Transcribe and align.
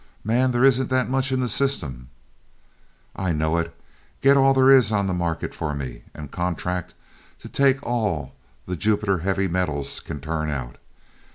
"Man, 0.23 0.49
there 0.49 0.63
isn't 0.63 0.89
that 0.89 1.11
much 1.11 1.31
in 1.31 1.41
the 1.41 1.47
system." 1.47 2.09
"I 3.15 3.33
know 3.33 3.57
it. 3.57 3.71
Get 4.19 4.35
all 4.35 4.51
there 4.51 4.71
is 4.71 4.91
on 4.91 5.05
the 5.05 5.13
market 5.13 5.53
for 5.53 5.75
me, 5.75 6.05
and 6.15 6.31
contract 6.31 6.95
to 7.37 7.47
take 7.47 7.83
all 7.85 8.33
the 8.65 8.75
'Jupiter 8.75 9.19
Heavy 9.19 9.47
Metals' 9.47 9.99
can 9.99 10.19
turn 10.19 10.49
out. 10.49 10.77